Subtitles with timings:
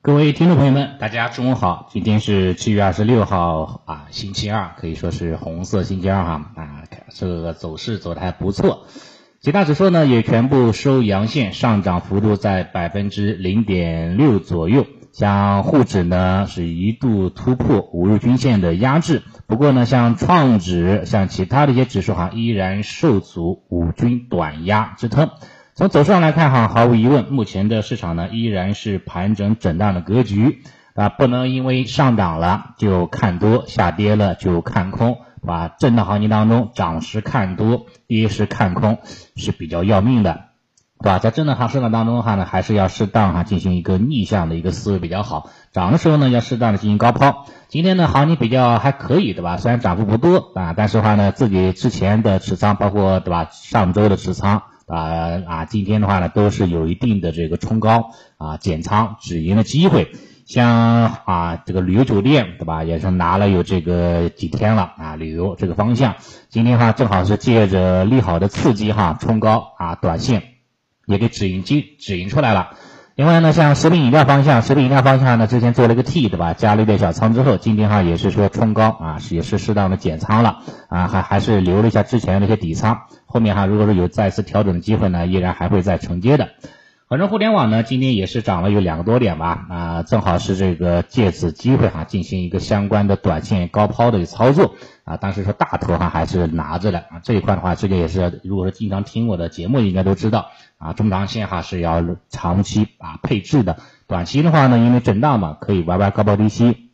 [0.00, 1.88] 各位听众朋友们，大家中午好！
[1.90, 8.86] 今天是七月二十六号啊，星期二，可以说是红色星期二哈啊，这个走势走的还不错。
[9.40, 14.86] 几大指数呢也全部收阳线，上涨幅度在百分之零点六左右。
[15.12, 25.30] 像沪指呢是一度突破五日均线的压制，不过呢，像创指、像其他的一些指数哈，依然受阻五均短压支撑。
[25.78, 30.64] 从走势上来看哈，毫无疑问，目前的市场呢依然是盘整震荡的格局
[30.96, 38.98] 啊，不能因为上涨了就看多，下跌了就看空，啊，震荡行情当中，涨时看多，跌时看空
[39.36, 40.46] 是比较要命的，
[41.00, 41.20] 对吧？
[41.20, 47.46] 在震荡行市场当中的话呢，还是要适当哈进行一个逆向的一个思维比较好，涨的时候呢要适当的进行高抛。
[47.68, 49.58] 今天呢行情比较还可以，对吧？
[49.58, 54.62] 虽然涨幅不多啊，但是的话呢自己之前的持仓，包括对吧上周的持仓。
[54.88, 60.10] 啊啊，今天的话呢，都是有一定的这个冲高啊减仓止盈的机会。
[60.46, 66.16] 像啊这个旅游酒店对吧，也是拿了有这个几天了啊，旅游这个方向，
[66.48, 70.42] 今天的话正好是借着利好的刺激哈冲高啊，短线
[71.04, 72.70] 也给止盈机止盈出来了。
[73.18, 76.54] 另外呢，像食品饮料方向，食品饮料方向呢，之前做了一个 T 对吧？
[76.54, 86.50] 加了一点小仓之后，今天哈也是说冲高啊，也是适当的减仓了啊，还还是留了一下之前那些底仓，后面哈如果说有再次调整的机会呢，依然还会再承接的。
[87.08, 95.16] 反正互联网呢，今天也是涨了有两个多点吧，啊，正好是这个借此机会哈，进行一个相关的短线高抛的操作啊。
[95.18, 106.90] 但是说大头哈还是拿着的啊，这一块的话，这个也是，如果说经常听我的节目，应该都知道啊，中长线哈是要长期啊配置的，短期的话呢，因为震荡嘛，可以玩玩高抛低吸，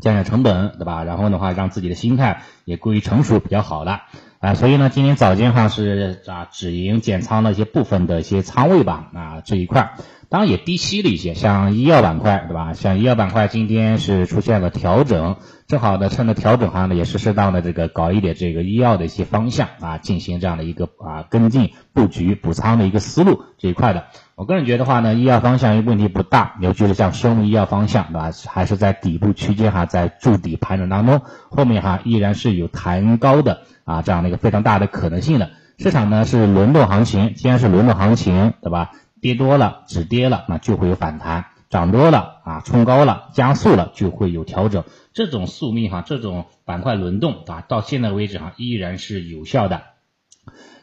[0.00, 1.04] 降降成本，对吧？
[1.04, 4.04] 然后的话，让自己的心态也归于成熟，比较好了。
[4.40, 9.94] 啊，所以呢，今天早间哈是啊止盈减仓的一些部分的一些仓位吧，啊这一块，
[10.30, 12.74] 当然也低吸了一些，像医药板块对吧？
[12.74, 24.04] 像医药板块今天是出现了调整，正好呢趁着调整哈呢也是适当的这个搞一点这个医药的一些方向啊，进行这样的一个啊跟进布局补仓的一个思路这一块的。
[24.34, 28.30] 我个人觉得话呢，医药方向问题不大，尤其是像生物医药方向对吧？
[28.48, 33.62] 还是在底部区间哈，在筑底盘整当中，后面哈依然是有弹高的。
[33.84, 35.48] 啊，这样的一个非常大的可能性的
[35.78, 38.90] 市场呢是轮动行情，既然是轮动行情，对吧？
[39.20, 44.84] 跌多了止跌了，那就会有反弹；涨多了啊，冲高了加速了，就会有调整。
[45.12, 49.82] 这种宿命哈，这种板块轮动啊，到现在为止哈依然是有效的。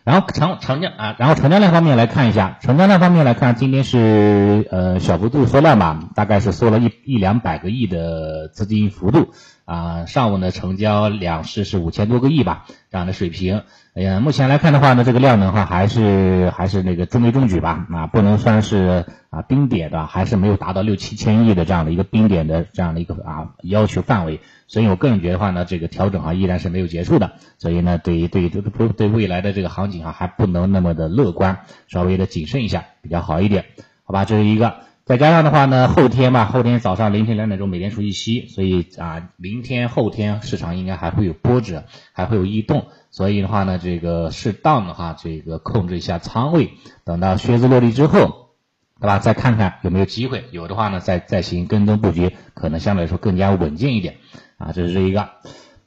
[0.03, 9.31] 然后成成交啊，然后成交量方面来看一下，成交量方面来看，今天是呃小幅度缩量吧，大概是缩了一一两百个亿的资金幅度。
[9.65, 13.63] 啊，上午呢成交两市是五千多个亿吧，这样的水平。
[13.95, 24.39] 哎呀，目前来看的话呢，这个量能哈还是还是那个中规中矩吧，啊，不能算是啊冰点的，还是没有达到六七千亿的这样的一个冰点的这样的一个啊要求范围。
[24.67, 27.33] 所以我个人觉得话呢，这个调整啊依然是没有结束的。
[27.57, 33.65] 所以呢，对于对于这个不对未来的这个行情啊还不能那么的乐观，稍微的谨慎一下比较好一点，
[34.03, 34.25] 好吧？
[34.25, 34.75] 这是一个。
[35.05, 46.71] 再加上的话呢，后天吧，后天早上凌晨两点钟美联储议息，所以啊，明天后天市场应该还会有波折，还会有异动，所以的话呢，这个适当的话，这个控制一下仓位，
[47.03, 48.55] 等到靴子落地之后，
[48.99, 49.19] 对吧？
[49.19, 54.15] 再看看有没有机会，有的话呢，再再行跟踪布局，可能相对来说更加稳健一点
[54.57, 54.71] 啊。
[54.73, 55.29] 这是这一个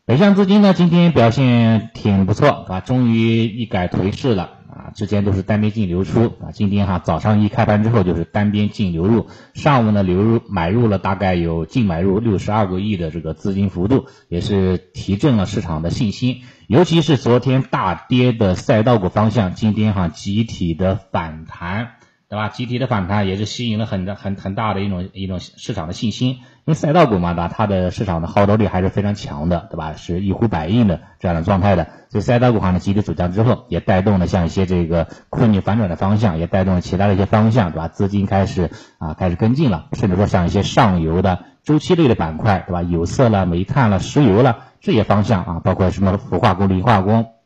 [0.05, 4.58] 北向资金呢，今天表现挺不错，啊，终于一改颓势了。
[4.71, 21.98] 啊，之前都是单边净流出啊，今天哈早上一开盘之后就是单边净流入，上午呢流入买入了大概有净买入六十二个亿的这个资金幅度，也是提振了市场的信心，尤其是昨天大跌的赛道股方向，今天哈集体的反弹。
[22.29, 22.49] 对吧？
[22.49, 26.31] 集体的反弹也是吸引了很大、很很大的一种一种市场的信心。
[26.31, 27.49] 因为赛道股嘛，对吧？
[27.49, 29.95] 它的市场的号召力还是非常强的，对吧？
[29.95, 31.87] 是一呼百应的这样的状态的。
[32.11, 37.89] 所以赛道股哈呢集体走强之后，也带动了像一些这个困境反转的方向，也带动了其他的一些方向，对吧？
[37.89, 42.83] 资金开始啊开始跟进了，甚至说像一些上游的周期类的板块，对吧？
[42.83, 47.38] 有色了、煤炭了、石油了这些方向啊，包括什么氟化工、磷化工。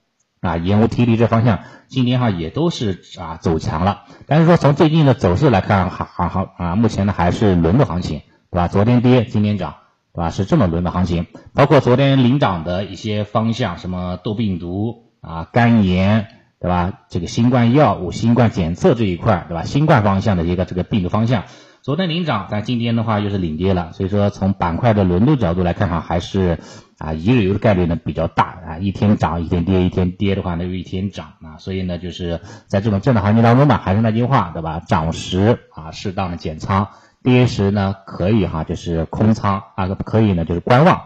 [0.42, 8.66] 啊，盐务提锂这方向今天哈也都是啊走强了，但是说从最近的走势来看，还还好啊，目前呢还是轮的行情，对吧？
[8.66, 9.76] 昨天跌，今天涨，
[10.12, 10.30] 对吧？
[10.30, 11.28] 是这么轮的行情。
[11.54, 16.26] 包括昨天领涨的一些方向，什么痘病毒啊、肝炎，
[16.60, 16.92] 对吧？
[17.08, 19.62] 这个新冠药物、新冠检测这一块，对吧？
[19.62, 21.44] 新冠方向的一个这个病毒方向，
[21.82, 23.92] 昨天领涨，但今天的话又是领跌了。
[23.92, 26.58] 所以说从板块的轮动角度来看哈，还是。
[27.02, 34.78] 啊，一日游的概率呢比较大啊，一天涨一天跌，一天跌的话呢又一天涨啊，所以呢就是在这种震荡行情当中嘛，还是那句话对吧？
[34.78, 36.90] 涨时啊适当的减仓，
[37.24, 41.02] 跌时呢可以哈就是空仓啊，可以呢就是观望，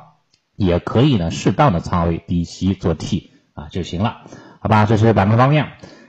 [0.54, 4.18] 也可以呢适当的仓位低吸做 T 啊就行了，
[4.60, 4.84] 好吧？
[4.84, 5.66] 这是板块方面。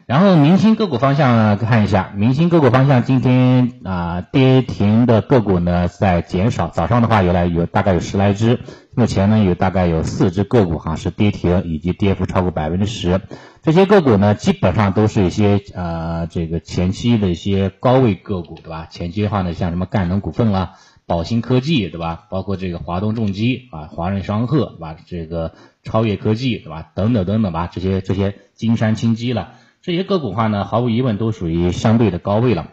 [0.07, 6.69] 然后明星个股方向呢，看一下明星个股方向，今天啊跌停的个股呢在减少。
[6.69, 8.61] 早上的话有来有大概有十来只，
[8.95, 13.19] 目前呢有大概有四只个股哈是跌停，以及跌幅超过百分之十。
[13.61, 18.87] 这些个股呢基本上都是一些呃这个前期的一些高位个股，对吧？
[18.89, 20.75] 前期的话呢像什么赣能股份啦、
[21.05, 22.27] 宝兴科技，对吧？
[22.29, 24.95] 包括这个华东重机啊、华润商鹤，对吧？
[25.05, 25.51] 这个
[25.83, 26.91] 超越科技，对吧？
[26.95, 29.49] 等等等等吧，这些这些金山清机了。
[29.87, 32.71] 这些个股话呢，毫无疑问都属于相对的高位了，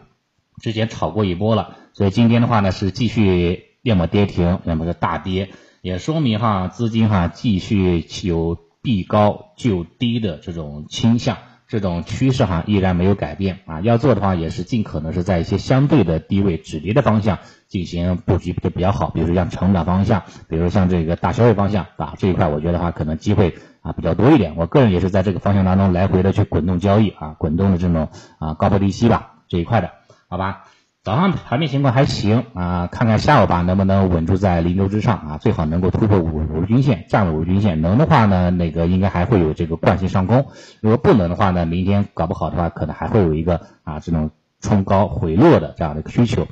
[0.61, 5.51] 之前炒过一波了，所以今天的话呢是继续要么跌停，要么是大跌，
[5.81, 11.37] 也说明哈资金哈继续有避高就低的这种倾向，
[11.69, 13.79] 这种趋势哈依然没有改变啊。
[13.79, 17.39] 要做的话也是尽可能是在一些相对的低位止跌的方向
[17.69, 23.55] 进行布局就比较好，比如说像成长方向，比如像这个大消费方向啊这一块，我觉得话可能机会。
[23.85, 28.09] 啊，比较多一点，我个人也是在这个方向当中来回的去滚动交易啊，滚动的这种
[28.39, 29.91] 啊高抛低吸吧这一块的，
[30.27, 30.63] 好吧？
[31.03, 40.47] 早上盘面情况还行啊，看看下午吧能不能稳住在零轴之上啊，最好能够突破五五日均线，站稳五日均线，能的话呢，那个应该还会有这个惯性上攻，
[40.81, 44.31] 如果不能的话呢，明天搞不好的话，可能还会有一个啊这种
[44.61, 46.47] 冲高回落的这样的一个需求。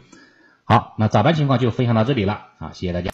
[0.65, 3.09] 好，那早盘情况就分享到这里了啊，谢谢大家。